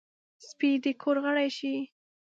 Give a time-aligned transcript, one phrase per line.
[0.47, 1.75] سپي د کور غړی شي.